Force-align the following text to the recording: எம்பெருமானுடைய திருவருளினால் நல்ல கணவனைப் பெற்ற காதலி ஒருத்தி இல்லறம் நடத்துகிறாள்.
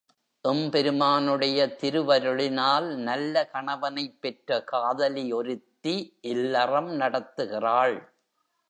எம்பெருமானுடைய 0.43 1.77
திருவருளினால் 1.81 2.95
நல்ல 2.95 3.45
கணவனைப் 3.45 4.21
பெற்ற 4.21 4.63
காதலி 4.63 5.33
ஒருத்தி 5.33 6.17
இல்லறம் 6.21 6.99
நடத்துகிறாள். 6.99 7.97